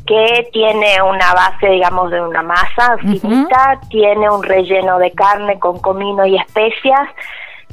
que 0.08 0.48
tiene 0.52 1.00
una 1.02 1.34
base, 1.34 1.68
digamos, 1.68 2.10
de 2.10 2.20
una 2.20 2.42
masa 2.42 2.96
finita, 2.98 3.78
tiene 3.88 4.28
un 4.28 4.42
relleno 4.42 4.98
de 4.98 5.12
carne 5.12 5.56
con 5.60 5.78
comino 5.78 6.26
y 6.26 6.36
especias, 6.36 7.08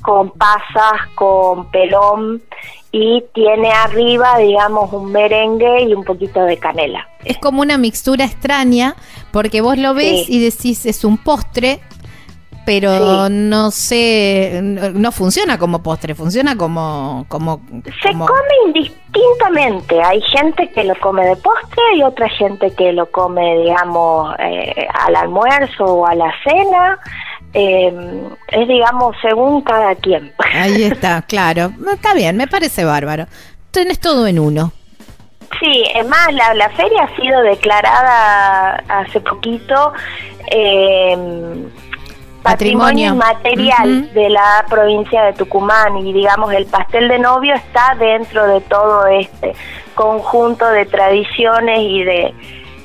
con 0.03 0.29
pasas, 0.29 1.07
con 1.15 1.65
pelón 1.71 2.43
y 2.91 3.23
tiene 3.33 3.71
arriba, 3.71 4.37
digamos, 4.39 4.91
un 4.93 5.11
merengue 5.11 5.83
y 5.83 5.93
un 5.93 6.03
poquito 6.03 6.41
de 6.43 6.57
canela. 6.57 7.07
Es 7.23 7.37
como 7.37 7.61
una 7.61 7.77
mixtura 7.77 8.25
extraña 8.25 8.95
porque 9.31 9.61
vos 9.61 9.77
lo 9.77 9.93
ves 9.93 10.27
y 10.29 10.43
decís 10.43 10.85
es 10.85 11.03
un 11.03 11.17
postre, 11.17 11.81
pero 12.65 13.29
no 13.29 13.71
sé, 13.71 14.59
no 14.61 15.11
funciona 15.11 15.57
como 15.57 15.81
postre, 15.81 16.15
funciona 16.15 16.55
como... 16.55 17.25
como 17.27 17.61
Se 18.01 18.11
come 18.11 18.53
indistintamente, 18.67 20.01
hay 20.01 20.21
gente 20.21 20.69
que 20.71 20.83
lo 20.83 20.93
come 20.99 21.25
de 21.25 21.35
postre 21.37 21.83
y 21.95 22.03
otra 22.03 22.29
gente 22.29 22.71
que 22.75 22.91
lo 22.93 23.09
come, 23.11 23.57
digamos, 23.63 24.35
eh, 24.39 24.87
al 24.93 25.15
almuerzo 25.15 25.85
o 25.85 26.05
a 26.05 26.15
la 26.15 26.31
cena. 26.43 26.99
Eh, 27.53 28.29
es, 28.49 28.67
digamos, 28.67 29.15
según 29.21 29.61
cada 29.61 29.95
quien. 29.95 30.33
Ahí 30.53 30.83
está, 30.83 31.21
claro. 31.23 31.71
Está 31.91 32.13
bien, 32.13 32.37
me 32.37 32.47
parece 32.47 32.83
bárbaro. 32.83 33.25
Tenés 33.71 33.99
todo 33.99 34.27
en 34.27 34.39
uno. 34.39 34.71
Sí, 35.59 35.83
es 35.95 36.07
más, 36.07 36.31
la, 36.31 36.53
la 36.53 36.69
feria 36.69 37.03
ha 37.03 37.15
sido 37.15 37.41
declarada 37.41 38.83
hace 38.87 39.19
poquito 39.19 39.93
eh, 40.51 41.17
patrimonio, 42.41 43.15
material 43.15 44.13
de 44.13 44.29
la 44.29 44.65
provincia 44.69 45.23
de 45.23 45.33
Tucumán 45.33 45.97
y 45.97 46.13
digamos 46.13 46.53
el 46.53 46.65
pastel 46.65 47.07
de 47.07 47.19
novio 47.19 47.53
está 47.55 47.95
dentro 47.99 48.47
de 48.47 48.61
todo 48.61 49.07
este 49.07 49.53
conjunto 49.95 50.67
de 50.69 50.85
tradiciones 50.85 51.79
y 51.81 52.03
de 52.03 52.33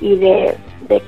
y 0.01 0.17
de, 0.17 0.57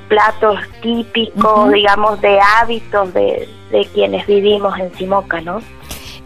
platos 0.09 0.59
típicos, 0.83 1.73
digamos, 1.73 2.21
de 2.21 2.39
hábitos 2.59 3.13
de, 3.15 3.49
de 3.71 3.85
quienes 3.93 4.27
vivimos 4.27 4.79
en 4.79 4.93
Simoca, 4.95 5.41
¿no? 5.41 5.61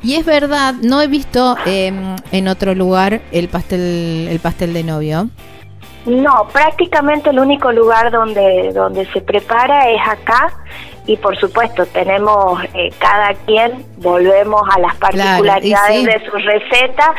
Y 0.02 0.14
es 0.14 0.24
verdad, 0.24 0.74
no 0.82 1.02
he 1.02 1.06
visto 1.06 1.56
em, 1.66 2.16
en 2.32 2.48
otro 2.48 2.74
lugar 2.74 3.20
el 3.32 3.48
pastel, 3.48 4.28
el 4.30 4.40
pastel 4.40 4.72
de 4.72 4.82
novio. 4.82 5.28
No, 6.06 6.48
prácticamente 6.50 7.28
el 7.28 7.38
único 7.38 7.70
lugar 7.72 8.10
donde, 8.10 8.72
donde 8.72 9.04
se 9.12 9.20
prepara 9.20 9.90
es 9.90 10.00
acá 10.08 10.54
y 11.06 11.16
por 11.16 11.36
supuesto 11.38 11.86
tenemos 11.86 12.62
eh, 12.74 12.90
cada 12.98 13.34
quien 13.46 13.84
volvemos 13.96 14.62
a 14.70 14.78
las 14.80 14.94
particularidades 14.96 16.04
de 16.04 16.22
su 16.24 16.36
receta 16.36 17.14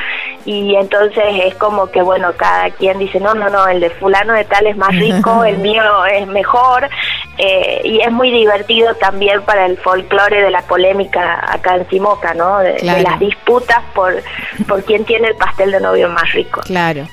y 0.45 0.75
entonces 0.75 1.23
es 1.45 1.55
como 1.55 1.89
que 1.91 2.01
bueno 2.01 2.31
cada 2.37 2.69
quien 2.71 2.99
dice 2.99 3.19
no 3.19 3.33
no 3.33 3.49
no 3.49 3.67
el 3.67 3.79
de 3.79 3.89
fulano 3.91 4.33
de 4.33 4.45
tal 4.45 4.67
es 4.67 4.77
más 4.77 4.95
rico 4.95 5.43
el 5.43 5.57
mío 5.59 5.83
es 6.05 6.27
mejor 6.27 6.89
eh, 7.37 7.81
y 7.83 7.99
es 8.01 8.11
muy 8.11 8.31
divertido 8.31 8.93
también 8.95 9.41
para 9.43 9.65
el 9.65 9.77
folclore 9.77 10.41
de 10.41 10.51
la 10.51 10.61
polémica 10.61 11.43
acá 11.51 11.75
en 11.75 11.89
Simoca 11.89 12.33
no 12.33 12.59
de, 12.59 12.73
de 12.73 13.01
las 13.01 13.19
disputas 13.19 13.81
por 13.93 14.13
por 14.67 14.83
quién 14.83 15.05
tiene 15.05 15.29
el 15.29 15.35
pastel 15.35 15.71
de 15.71 15.79
novio 15.79 16.09
más 16.09 16.31
rico. 16.33 16.61
Claro 16.61 17.07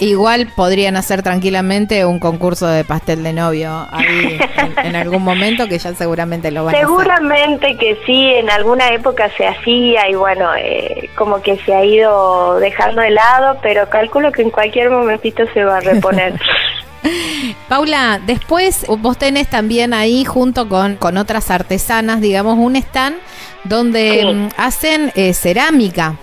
Igual 0.00 0.48
podrían 0.56 0.96
hacer 0.96 1.22
tranquilamente 1.22 2.04
un 2.04 2.18
concurso 2.18 2.66
de 2.66 2.84
pastel 2.84 3.22
de 3.22 3.32
novio 3.32 3.86
ahí 3.92 4.38
en, 4.82 4.96
algún 4.96 5.22
momento 5.22 5.68
que 5.68 5.78
ya 5.78 5.94
seguramente 5.94 6.50
lo 6.50 6.64
van 6.64 6.74
a 6.74 6.78
hacer. 6.78 6.88
Seguramente 6.88 7.76
que 7.76 7.96
sí, 8.04 8.32
en 8.34 8.50
alguna 8.50 8.92
época 8.92 9.30
se 9.36 9.46
hacía 9.46 10.08
y 10.10 10.14
bueno, 10.14 10.50
eh, 10.56 11.08
como 11.14 11.40
que 11.42 11.58
se 11.58 11.72
ha 11.74 11.84
ido 11.84 12.58
dejando 12.58 13.02
de 13.02 13.10
lado, 13.10 13.58
pero 13.62 13.88
calculo 13.88 14.32
que 14.32 14.42
en 14.42 14.50
cualquier 14.50 14.90
momentito 14.90 15.44
se 15.54 15.62
va 15.62 15.76
a 15.76 15.80
reponer. 15.80 16.40
Paula, 17.68 18.18
después 18.26 18.86
vos 18.98 19.16
tenés 19.16 19.48
también 19.48 19.94
ahí 19.94 20.24
junto 20.24 20.68
con, 20.68 20.96
con 20.96 21.18
otras 21.18 21.50
artesanas, 21.52 22.20
digamos, 22.20 22.58
un 22.58 22.74
stand 22.76 23.16
donde 23.62 24.24
mm, 24.24 24.48
hacen 24.60 25.12
eh, 25.14 25.34
cerámica. 25.34 26.16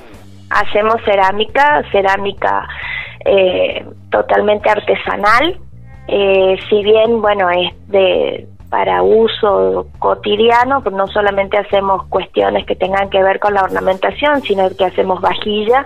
Hacemos 0.50 0.96
cerámica, 1.06 1.84
cerámica 1.92 2.68
eh, 3.26 3.86
totalmente 4.10 4.70
artesanal, 4.70 5.60
eh, 6.08 6.58
si 6.70 6.84
bien, 6.84 7.22
bueno, 7.22 7.50
es 7.50 7.72
de 7.88 8.48
para 8.70 9.04
uso 9.04 9.88
cotidiano, 10.00 10.82
pues 10.82 10.96
no 10.96 11.06
solamente 11.08 11.58
hacemos 11.58 12.06
cuestiones 12.08 12.66
que 12.66 12.76
tengan 12.78 13.10
que 13.10 13.22
ver 13.22 13.38
con 13.40 13.54
la 13.54 13.64
ornamentación, 13.64 14.42
sino 14.44 14.70
que 14.78 14.86
hacemos 14.86 15.20
vajilla 15.20 15.86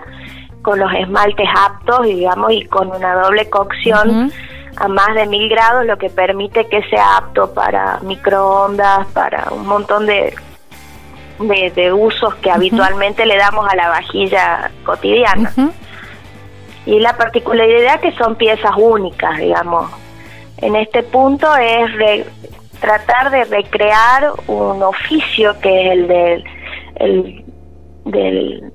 con 0.62 0.78
los 0.78 0.92
esmaltes 0.94 1.48
aptos, 1.56 2.06
digamos, 2.06 2.52
y 2.52 2.64
con 2.66 2.88
una 2.88 3.14
doble 3.16 3.50
cocción 3.50 4.30
a 4.76 4.88
más 4.88 5.14
de 5.16 5.26
mil 5.26 5.48
grados, 5.48 5.84
lo 5.84 5.98
que 5.98 6.10
permite 6.10 6.68
que 6.68 6.80
sea 6.84 7.16
apto 7.16 7.52
para 7.52 7.98
microondas, 8.02 9.06
para 9.08 9.48
un 9.50 9.66
montón 9.66 10.06
de, 10.06 10.32
de, 11.74 11.92
usos 11.92 12.36
que 12.36 12.52
habitualmente 12.52 13.26
le 13.26 13.36
damos 13.36 13.66
a 13.68 13.74
la 13.74 13.88
vajilla 13.88 14.70
cotidiana. 14.84 15.52
Y 16.86 17.00
la 17.00 17.16
particularidad 17.16 18.00
que 18.00 18.12
son 18.12 18.36
piezas 18.36 18.72
únicas, 18.76 19.36
digamos. 19.38 19.90
En 20.58 20.76
este 20.76 21.02
punto 21.02 21.54
es 21.56 22.24
tratar 22.80 23.30
de 23.30 23.44
recrear 23.44 24.32
un 24.46 24.82
oficio 24.82 25.58
que 25.60 25.86
es 25.86 25.92
el 25.92 26.08
del, 26.08 26.44
el, 26.96 27.44
del 28.04 28.72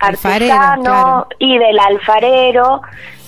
artesano 0.00 1.26
y 1.38 1.58
del 1.58 1.78
alfarero, 1.78 2.82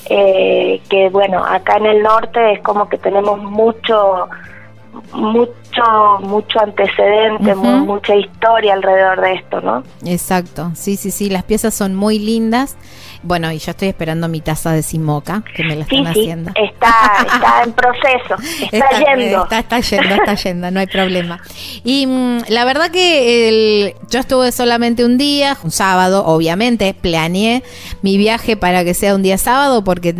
eh, 0.06 0.80
que 0.88 1.08
bueno, 1.10 1.44
acá 1.44 1.76
en 1.76 1.86
el 1.86 2.02
norte 2.02 2.52
es 2.52 2.60
como 2.62 2.88
que 2.88 2.98
tenemos 2.98 3.40
mucho 3.42 4.28
mucho 5.12 6.18
mucho 6.20 6.60
antecedente, 6.60 7.54
mucha 7.54 8.14
historia 8.14 8.74
alrededor 8.74 9.20
de 9.20 9.34
esto, 9.34 9.60
¿no? 9.60 9.82
Exacto, 10.04 10.70
sí, 10.74 10.96
sí, 10.96 11.10
sí, 11.10 11.30
las 11.30 11.42
piezas 11.42 11.74
son 11.74 11.94
muy 11.94 12.18
lindas 12.18 12.76
bueno, 13.24 13.50
y 13.50 13.58
yo 13.58 13.70
estoy 13.70 13.88
esperando 13.88 14.28
mi 14.28 14.40
taza 14.40 14.72
de 14.72 14.82
Simoca, 14.82 15.42
que 15.56 15.64
me 15.64 15.76
la 15.76 15.82
están 15.82 16.06
haciendo. 16.06 16.50
Está, 16.54 16.92
está 17.20 17.62
en 17.64 17.72
proceso, 17.72 18.36
está, 18.72 19.16
yendo. 19.16 19.42
Está, 19.44 19.58
está, 19.60 19.80
yendo, 19.80 20.14
está 20.14 20.34
yendo, 20.42 20.70
no 20.70 20.80
hay 20.80 20.86
problema. 20.86 21.40
Y 21.84 22.06
mm, 22.06 22.42
la 22.48 22.64
verdad 22.64 22.90
que 22.90 23.48
el, 23.48 23.94
yo 24.10 24.20
estuve 24.20 24.52
solamente 24.52 25.04
un 25.04 25.16
día, 25.16 25.56
un 25.62 25.70
sábado, 25.70 26.24
obviamente, 26.26 26.94
planeé 26.94 27.62
mi 28.02 28.18
viaje 28.18 28.56
para 28.56 28.84
que 28.84 28.92
sea 28.92 29.14
un 29.14 29.22
día 29.22 29.38
sábado 29.38 29.82
porque 29.84 30.14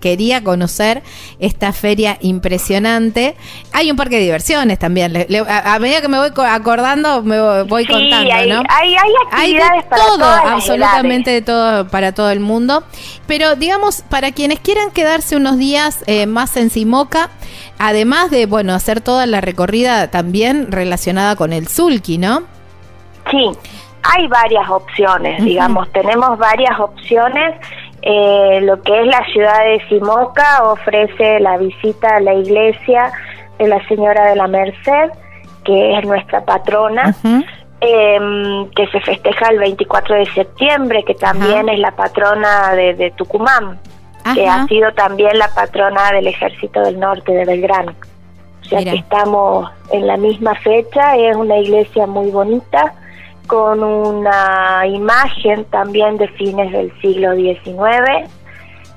quería 0.00 0.44
conocer 0.44 1.02
esta 1.38 1.72
feria 1.72 2.18
impresionante. 2.20 3.36
Hay 3.72 3.90
un 3.90 3.96
parque 3.96 4.16
de 4.16 4.22
diversiones 4.22 4.78
también. 4.78 5.16
a, 5.48 5.78
medida 5.78 6.02
que 6.02 6.08
me 6.08 6.18
voy 6.18 6.30
acordando, 6.46 7.22
me 7.22 7.40
voy 7.62 7.86
contando, 7.86 8.32
hay, 8.32 8.48
¿no? 8.50 8.62
Hay, 8.68 8.94
hay 8.94 9.12
actividades 9.32 9.84
para 9.84 10.06
todo, 10.06 10.24
absolutamente 10.24 11.30
de 11.30 11.42
todo, 11.42 11.88
para 11.88 12.12
todo 12.12 12.33
el 12.34 12.40
mundo. 12.40 12.84
Pero 13.26 13.56
digamos, 13.56 14.02
para 14.02 14.32
quienes 14.32 14.60
quieran 14.60 14.90
quedarse 14.90 15.36
unos 15.36 15.56
días 15.56 16.04
eh, 16.06 16.26
más 16.26 16.56
en 16.58 16.68
Simoca, 16.68 17.30
además 17.78 18.30
de, 18.30 18.44
bueno, 18.44 18.74
hacer 18.74 19.00
toda 19.00 19.26
la 19.26 19.40
recorrida 19.40 20.10
también 20.10 20.70
relacionada 20.70 21.36
con 21.36 21.52
el 21.52 21.68
Sulki, 21.68 22.18
¿no? 22.18 22.42
Sí, 23.30 23.50
hay 24.02 24.26
varias 24.28 24.68
opciones, 24.68 25.42
digamos, 25.42 25.90
tenemos 25.92 26.38
varias 26.38 26.78
opciones. 26.78 27.54
Eh, 28.02 28.60
lo 28.62 28.82
que 28.82 29.00
es 29.00 29.06
la 29.06 29.24
ciudad 29.32 29.64
de 29.64 29.82
Simoca 29.88 30.62
ofrece 30.64 31.40
la 31.40 31.56
visita 31.56 32.16
a 32.16 32.20
la 32.20 32.34
iglesia 32.34 33.10
de 33.58 33.66
la 33.66 33.86
Señora 33.88 34.26
de 34.26 34.36
la 34.36 34.46
Merced, 34.46 35.10
que 35.64 35.98
es 35.98 36.06
nuestra 36.06 36.44
patrona. 36.44 37.16
Em, 37.86 38.70
que 38.70 38.86
se 38.86 39.00
festeja 39.00 39.50
el 39.50 39.58
24 39.58 40.14
de 40.16 40.26
septiembre, 40.32 41.04
que 41.04 41.14
también 41.14 41.68
es 41.68 41.78
la 41.78 41.90
patrona 41.90 42.72
de, 42.72 43.12
Tucumán, 43.14 43.78
que 44.32 44.48
ha 44.48 44.66
sido 44.66 44.90
también 44.94 45.38
la 45.38 45.48
patrona 45.48 46.12
del 46.12 46.28
Ejército 46.28 46.80
del 46.80 46.98
Norte 46.98 47.32
de 47.32 47.44
Belgrano. 47.44 47.92
O 48.62 48.64
sea 48.64 48.82
que 48.82 48.96
estamos 48.96 49.70
en 49.92 50.06
la 50.06 50.16
misma 50.16 50.54
fecha, 50.54 51.14
es 51.16 51.36
una 51.36 51.58
iglesia 51.58 52.06
muy 52.06 52.30
bonita, 52.30 52.94
con 53.46 53.84
una 53.84 54.86
imagen 54.86 55.66
también 55.66 56.16
de 56.16 56.28
fines 56.28 56.72
del 56.72 56.90
siglo 57.02 57.34
XIX, 57.34 58.30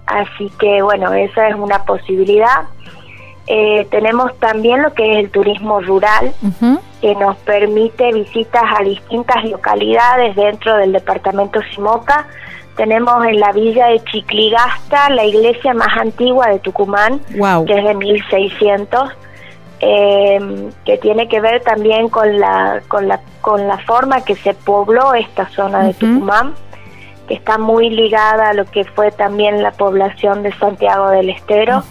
así 0.05 0.49
que 0.59 0.81
bueno, 0.81 1.13
esa 1.13 1.49
es 1.49 1.55
una 1.55 1.83
posibilidad. 1.83 2.61
Eh, 3.47 3.87
tenemos 3.89 4.37
también 4.39 4.81
lo 4.81 4.93
que 4.93 5.13
es 5.13 5.17
el 5.19 5.31
turismo 5.31 5.79
rural, 5.79 6.33
que 7.01 7.15
nos 7.15 7.37
permite 7.37 8.11
visitas 8.11 8.63
a 8.77 8.83
distintas 8.83 9.45
localidades 9.45 10.35
dentro 10.35 10.75
del 10.75 10.91
departamento 10.91 11.61
Simoca. 11.73 12.27
Tenemos 12.75 13.25
en 13.25 13.39
la 13.39 13.53
villa 13.53 13.87
de 13.87 14.03
Chicligasta 14.03 15.09
la 15.11 15.23
iglesia 15.23 15.73
más 15.73 15.97
antigua 15.97 16.49
de 16.49 16.59
Tucumán, 16.59 17.21
que 17.65 17.73
es 17.73 17.85
de 17.85 17.93
1600, 17.95 19.09
eh, 19.79 20.69
que 20.85 20.97
tiene 20.97 21.29
que 21.29 21.39
ver 21.39 21.61
también 21.61 22.09
con 22.09 22.39
la, 22.39 22.81
con 22.89 23.07
la, 23.07 23.21
con 23.39 23.65
la 23.65 23.77
forma 23.79 24.25
que 24.25 24.35
se 24.35 24.53
pobló 24.53 25.13
esta 25.13 25.47
zona 25.49 25.85
de 25.85 25.93
Tucumán 25.93 26.53
que 27.27 27.33
está 27.33 27.57
muy 27.57 27.89
ligada 27.89 28.49
a 28.49 28.53
lo 28.53 28.63
que 28.65 28.85
fue 28.85 29.11
también 29.11 29.61
la 29.61 29.71
población 29.71 30.43
de 30.43 30.53
Santiago 30.53 31.09
del 31.09 31.29
Estero 31.29 31.83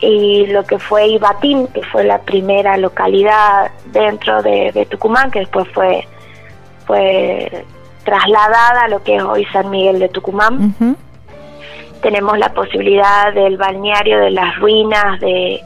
y 0.00 0.46
lo 0.46 0.64
que 0.64 0.78
fue 0.78 1.08
Ibatín, 1.08 1.66
que 1.68 1.82
fue 1.84 2.04
la 2.04 2.20
primera 2.20 2.76
localidad 2.76 3.70
dentro 3.86 4.42
de, 4.42 4.86
Tucumán, 4.90 5.30
que 5.30 5.40
después 5.40 5.68
fue, 5.72 6.06
fue 6.86 7.64
trasladada 8.04 8.84
a 8.84 8.88
lo 8.88 9.02
que 9.02 9.16
es 9.16 9.22
hoy 9.22 9.44
San 9.52 9.70
Miguel 9.70 9.98
de 9.98 10.08
Tucumán. 10.08 10.74
Tenemos 12.02 12.38
la 12.38 12.52
posibilidad 12.54 13.32
del 13.34 13.58
balneario 13.58 14.20
de 14.20 14.30
las 14.30 14.56
ruinas 14.58 15.20
de, 15.20 15.60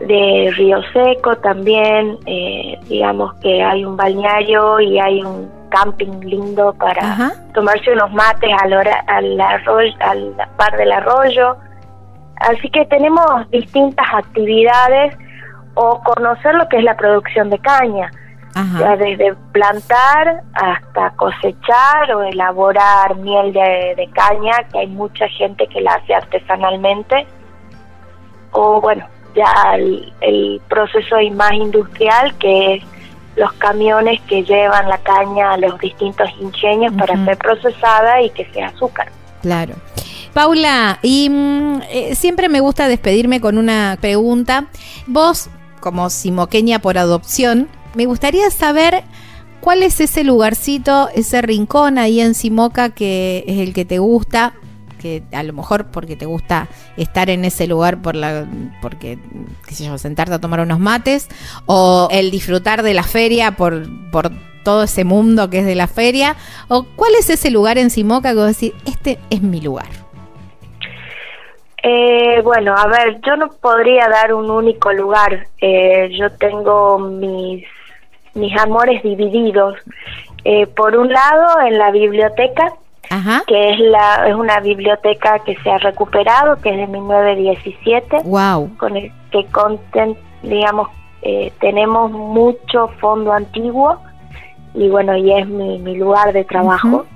de 0.00 0.52
Río 0.56 0.80
Seco 0.92 1.36
también, 1.36 2.18
eh, 2.26 2.78
digamos 2.88 3.34
que 3.40 3.62
hay 3.62 3.84
un 3.84 3.96
balneario 3.96 4.80
y 4.80 4.98
hay 4.98 5.22
un 5.22 5.50
camping 5.70 6.20
lindo 6.20 6.74
para 6.74 7.32
tomarse 7.54 7.92
unos 7.92 8.12
mates 8.12 8.50
al, 8.62 8.74
hora, 8.74 9.02
al, 9.06 9.40
arroyo, 9.40 9.94
al 10.00 10.34
par 10.56 10.76
del 10.76 10.92
arroyo. 10.92 11.56
Así 12.42 12.68
que 12.70 12.84
tenemos 12.86 13.50
distintas 13.50 14.06
actividades 14.12 15.16
o 15.74 16.00
conocer 16.02 16.54
lo 16.54 16.68
que 16.68 16.78
es 16.78 16.84
la 16.84 16.96
producción 16.96 17.50
de 17.50 17.58
caña, 17.58 18.10
desde 18.54 19.34
plantar 19.52 20.42
hasta 20.52 21.10
cosechar 21.16 22.12
o 22.14 22.22
elaborar 22.22 23.16
miel 23.16 23.52
de, 23.52 24.08
caña, 24.12 24.52
que 24.70 24.80
hay 24.80 24.86
mucha 24.88 25.26
gente 25.28 25.66
que 25.68 25.80
la 25.80 25.94
hace 25.94 26.14
artesanalmente, 26.14 27.26
o 28.50 28.80
bueno, 28.80 29.06
ya 29.34 29.50
el, 29.74 30.12
el 30.20 30.60
proceso 30.68 31.16
más 31.32 31.52
industrial 31.52 32.36
que 32.38 32.74
es 32.74 32.84
los 33.36 33.52
camiones 33.54 34.20
que 34.22 34.42
llevan 34.42 34.88
la 34.88 34.98
caña 34.98 35.52
a 35.52 35.56
los 35.56 35.78
distintos 35.78 36.28
ingenios 36.38 36.92
para 36.94 37.24
ser 37.24 37.38
procesada 37.38 38.20
y 38.20 38.28
que 38.30 38.44
sea 38.52 38.68
azúcar. 38.68 39.08
Claro. 39.40 39.74
Paula, 40.34 40.98
y 41.02 41.28
mm, 41.28 41.82
eh, 41.90 42.14
siempre 42.14 42.48
me 42.48 42.60
gusta 42.60 42.88
despedirme 42.88 43.40
con 43.40 43.58
una 43.58 43.98
pregunta. 44.00 44.68
Vos, 45.06 45.48
como 45.80 46.08
simoqueña 46.10 46.78
por 46.80 46.98
adopción, 46.98 47.68
me 47.94 48.06
gustaría 48.06 48.50
saber 48.50 49.04
cuál 49.60 49.82
es 49.82 50.00
ese 50.00 50.24
lugarcito, 50.24 51.08
ese 51.14 51.42
rincón 51.42 51.98
ahí 51.98 52.20
en 52.20 52.34
Simoca 52.34 52.90
que 52.90 53.44
es 53.46 53.58
el 53.58 53.72
que 53.74 53.84
te 53.84 53.98
gusta, 53.98 54.54
que 54.98 55.22
a 55.32 55.42
lo 55.42 55.52
mejor 55.52 55.90
porque 55.90 56.16
te 56.16 56.26
gusta 56.26 56.68
estar 56.96 57.28
en 57.28 57.44
ese 57.44 57.66
lugar 57.66 58.00
por 58.00 58.14
la 58.14 58.46
porque 58.80 59.18
qué 59.66 59.74
sé 59.74 59.84
yo, 59.84 59.98
sentarte 59.98 60.34
a 60.34 60.40
tomar 60.40 60.60
unos 60.60 60.78
mates 60.78 61.28
o 61.66 62.08
el 62.10 62.30
disfrutar 62.30 62.82
de 62.82 62.94
la 62.94 63.02
feria 63.02 63.56
por 63.56 63.86
por 64.10 64.32
todo 64.64 64.84
ese 64.84 65.04
mundo 65.04 65.50
que 65.50 65.60
es 65.60 65.66
de 65.66 65.74
la 65.74 65.88
feria 65.88 66.36
o 66.68 66.84
cuál 66.96 67.12
es 67.18 67.30
ese 67.30 67.50
lugar 67.50 67.78
en 67.78 67.90
Simoca 67.90 68.30
que 68.30 68.36
vos 68.36 68.46
decís, 68.46 68.72
este 68.84 69.18
es 69.30 69.42
mi 69.42 69.60
lugar. 69.60 70.01
Eh, 71.82 72.40
bueno, 72.44 72.74
a 72.76 72.86
ver, 72.86 73.20
yo 73.22 73.36
no 73.36 73.48
podría 73.48 74.08
dar 74.08 74.32
un 74.34 74.50
único 74.50 74.92
lugar. 74.92 75.46
Eh, 75.60 76.10
yo 76.16 76.30
tengo 76.32 76.98
mis, 76.98 77.64
mis 78.34 78.56
amores 78.58 79.02
divididos. 79.02 79.76
Eh, 80.44 80.66
por 80.68 80.96
un 80.96 81.12
lado, 81.12 81.60
en 81.66 81.78
la 81.78 81.90
biblioteca, 81.90 82.72
que 83.46 83.70
es 83.70 83.78
la 83.80 84.26
es 84.28 84.34
una 84.34 84.60
biblioteca 84.60 85.40
que 85.40 85.56
se 85.56 85.70
ha 85.70 85.78
recuperado, 85.78 86.56
que 86.60 86.70
es 86.70 86.76
de 86.76 86.86
1917. 86.86 88.20
Wow. 88.24 88.76
Con 88.78 88.96
el 88.96 89.12
que 89.30 89.44
conten, 89.46 90.16
digamos, 90.42 90.88
eh, 91.22 91.52
tenemos 91.60 92.10
mucho 92.10 92.88
fondo 93.00 93.32
antiguo 93.32 93.98
y 94.74 94.88
bueno, 94.88 95.16
y 95.16 95.32
es 95.32 95.46
mi, 95.46 95.78
mi 95.78 95.96
lugar 95.96 96.32
de 96.32 96.44
trabajo. 96.44 97.06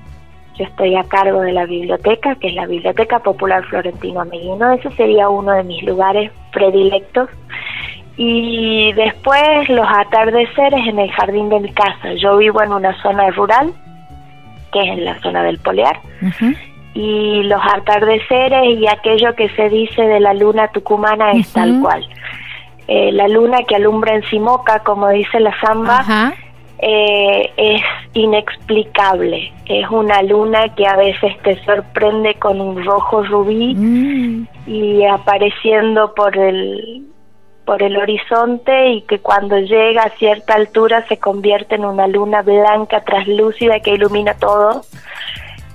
Yo 0.58 0.64
estoy 0.64 0.96
a 0.96 1.04
cargo 1.04 1.40
de 1.40 1.52
la 1.52 1.66
biblioteca, 1.66 2.34
que 2.36 2.48
es 2.48 2.54
la 2.54 2.66
Biblioteca 2.66 3.18
Popular 3.18 3.62
Florentino 3.64 4.22
Ameguino. 4.22 4.72
Ese 4.72 4.90
sería 4.92 5.28
uno 5.28 5.52
de 5.52 5.64
mis 5.64 5.82
lugares 5.82 6.30
predilectos. 6.52 7.28
Y 8.16 8.92
después 8.94 9.68
los 9.68 9.86
atardeceres 9.86 10.86
en 10.86 10.98
el 10.98 11.10
jardín 11.12 11.50
de 11.50 11.60
mi 11.60 11.72
casa. 11.72 12.14
Yo 12.14 12.38
vivo 12.38 12.62
en 12.62 12.72
una 12.72 13.00
zona 13.02 13.28
rural, 13.30 13.74
que 14.72 14.80
es 14.80 14.98
en 14.98 15.04
la 15.04 15.20
zona 15.20 15.42
del 15.42 15.58
Polear. 15.58 16.00
Y 16.94 17.42
los 17.42 17.60
atardeceres 17.62 18.78
y 18.78 18.88
aquello 18.88 19.34
que 19.34 19.50
se 19.50 19.68
dice 19.68 20.00
de 20.00 20.20
la 20.20 20.32
luna 20.32 20.68
tucumana 20.68 21.32
es 21.32 21.52
tal 21.52 21.80
cual. 21.82 22.08
Eh, 22.88 23.12
la 23.12 23.28
luna 23.28 23.58
que 23.68 23.76
alumbra 23.76 24.14
en 24.14 24.22
Simoca, 24.22 24.78
como 24.78 25.10
dice 25.10 25.38
la 25.40 25.52
samba, 25.60 26.32
eh, 26.78 27.52
es 27.56 27.82
inexplicable. 28.14 29.52
Es 29.66 29.88
una 29.90 30.22
luna 30.22 30.74
que 30.74 30.86
a 30.86 30.96
veces 30.96 31.36
te 31.42 31.62
sorprende 31.64 32.34
con 32.34 32.60
un 32.60 32.84
rojo 32.84 33.22
rubí 33.22 33.74
mm. 33.74 34.48
y 34.66 35.04
apareciendo 35.04 36.14
por 36.14 36.36
el 36.36 37.06
por 37.64 37.82
el 37.82 37.96
horizonte 37.96 38.90
y 38.90 39.02
que 39.02 39.18
cuando 39.18 39.58
llega 39.58 40.04
a 40.04 40.10
cierta 40.10 40.54
altura 40.54 41.04
se 41.08 41.18
convierte 41.18 41.74
en 41.74 41.84
una 41.84 42.06
luna 42.06 42.42
blanca 42.42 43.00
traslúcida 43.00 43.80
que 43.80 43.94
ilumina 43.94 44.34
todo. 44.34 44.82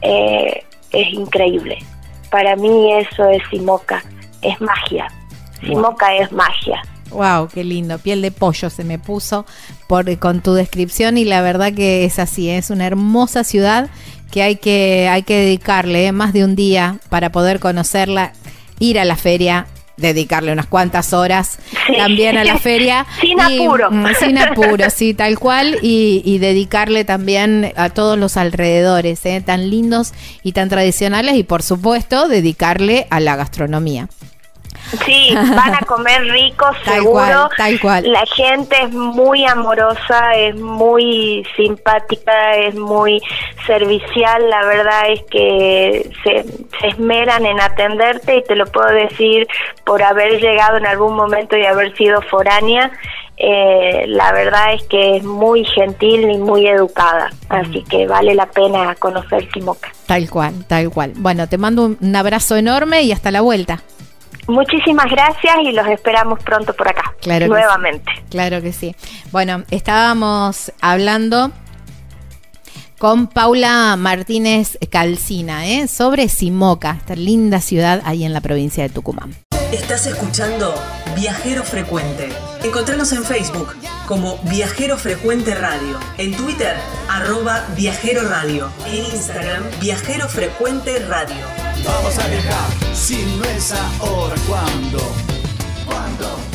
Eh, 0.02 0.64
es 0.94 1.14
increíble. 1.14 1.78
Para 2.32 2.56
mí 2.56 2.94
eso 2.94 3.30
es 3.30 3.44
Simoca, 3.50 4.02
es 4.42 4.60
magia. 4.62 5.08
Simoca 5.60 6.16
es 6.16 6.32
magia. 6.32 6.82
Wow, 7.12 7.50
qué 7.50 7.64
lindo. 7.64 8.00
Piel 8.00 8.22
de 8.22 8.32
pollo 8.32 8.70
se 8.70 8.84
me 8.84 9.00
puso 9.00 9.46
por, 9.88 10.18
con 10.18 10.42
tu 10.42 10.54
descripción 10.54 11.18
y 11.18 11.26
la 11.26 11.42
verdad 11.42 11.74
que 11.74 12.06
es 12.06 12.20
así. 12.20 12.50
Es 12.50 12.70
una 12.70 12.88
hermosa 12.88 13.44
ciudad 13.44 13.90
que 14.32 14.42
hay 14.42 14.56
que, 14.56 15.10
hay 15.10 15.24
que 15.24 15.38
dedicarle 15.38 16.08
eh, 16.08 16.12
más 16.12 16.34
de 16.34 16.46
un 16.46 16.56
día 16.56 16.98
para 17.10 17.32
poder 17.32 17.60
conocerla, 17.60 18.34
ir 18.80 18.98
a 18.98 19.06
la 19.06 19.18
feria, 19.18 19.68
dedicarle 19.98 20.52
unas 20.52 20.66
cuantas 20.66 21.14
horas 21.14 21.60
también 21.98 22.38
a 22.38 22.44
la 22.44 22.58
feria. 22.58 23.06
sin 23.22 23.40
apuro. 23.40 23.92
Mm, 23.92 24.08
sin 24.20 24.38
apuro, 24.38 24.90
sí, 24.90 25.14
tal 25.14 25.38
cual. 25.38 25.78
Y, 25.82 26.22
y, 26.26 26.40
dedicarle 26.40 27.06
también 27.06 27.74
a 27.76 27.90
todos 27.90 28.18
los 28.18 28.38
alrededores, 28.38 29.26
eh, 29.26 29.42
tan 29.46 29.70
lindos 29.70 30.14
y 30.44 30.54
tan 30.54 30.70
tradicionales. 30.70 31.36
Y 31.36 31.44
por 31.44 31.62
supuesto, 31.62 32.28
dedicarle 32.28 33.08
a 33.10 33.20
la 33.20 33.36
gastronomía. 33.36 34.08
Sí, 35.06 35.34
van 35.36 35.76
a 35.76 35.80
comer 35.88 36.24
rico, 36.24 36.66
seguro. 36.84 37.50
Tal 37.58 37.80
cual, 37.80 38.12
La 38.12 38.26
gente 38.26 38.76
es 38.84 38.92
muy 38.92 39.46
amorosa, 39.46 40.36
es 40.36 40.56
muy 40.56 41.46
simpática, 41.56 42.56
es 42.56 42.76
muy 42.76 43.22
servicial. 43.66 44.50
La 44.50 44.66
verdad 44.66 45.12
es 45.12 45.24
que 45.30 46.10
se, 46.24 46.46
esmeran 46.88 47.46
en 47.46 47.60
atenderte 47.60 48.38
y 48.38 48.44
te 48.44 48.56
lo 48.56 48.66
puedo 48.66 48.90
decir 48.90 49.48
por 49.86 50.04
haber 50.04 50.40
llegado 50.42 50.78
en 50.78 50.86
algún 50.86 51.16
momento 51.16 51.58
y 51.58 51.66
haber 51.66 51.96
sido 51.96 52.22
foránea. 52.24 52.92
Eh, 53.38 54.06
la 54.08 54.32
verdad 54.34 54.74
es 54.74 54.84
que 54.84 55.18
es 55.18 55.24
muy 55.24 55.66
gentil 55.66 56.30
y 56.30 56.38
muy 56.38 56.68
educada, 56.68 57.32
así 57.50 57.84
que 57.90 58.06
vale 58.06 58.36
la 58.36 58.46
pena 58.46 58.94
conocer 58.96 59.50
Simoca. 59.52 59.90
Tal 60.06 60.30
cual, 60.30 60.66
tal 60.68 60.92
cual. 60.92 61.14
Bueno, 61.16 61.48
te 61.48 61.58
mando 61.58 61.86
un 62.00 62.16
abrazo 62.16 62.56
enorme 62.56 63.02
y 63.02 63.12
hasta 63.12 63.32
la 63.32 63.42
vuelta. 63.42 63.82
Muchísimas 64.52 65.10
gracias 65.10 65.56
y 65.64 65.72
los 65.72 65.88
esperamos 65.88 66.40
pronto 66.44 66.74
por 66.74 66.88
acá. 66.90 67.16
Claro 67.22 67.48
nuevamente. 67.48 68.12
Claro 68.30 68.62
que 68.62 68.74
sí. 68.74 68.96
Bueno, 69.32 69.64
estábamos 69.72 70.72
hablando 70.82 71.52
con 72.98 73.28
Paula 73.28 73.96
Martínez 73.96 74.78
Calcina 74.90 75.68
¿eh? 75.68 75.88
sobre 75.88 76.28
Simoca, 76.28 76.98
esta 77.00 77.16
linda 77.16 77.62
ciudad 77.62 78.02
ahí 78.06 78.26
en 78.26 78.34
la 78.34 78.42
provincia 78.42 78.84
de 78.84 78.90
Tucumán. 78.90 79.34
Estás 79.72 80.06
escuchando 80.06 80.76
Viajero 81.16 81.64
Frecuente. 81.64 82.28
Encontranos 82.62 83.14
en 83.14 83.24
Facebook 83.24 83.74
como 84.06 84.38
Viajero 84.50 84.98
Frecuente 84.98 85.56
Radio, 85.56 85.98
en 86.18 86.36
Twitter 86.36 86.76
arroba 87.10 87.66
Viajero 87.78 88.28
Radio, 88.28 88.70
en 88.86 89.06
Instagram 89.06 89.64
Viajero 89.80 90.28
Frecuente 90.28 91.00
Radio. 91.06 91.71
Vamos 91.84 92.18
a 92.18 92.28
viajar, 92.28 92.96
si 92.96 93.26
no 93.38 93.44
es 93.46 93.72
ahora, 93.72 94.36
¿cuándo? 94.48 95.00
¿Cuándo? 95.86 96.51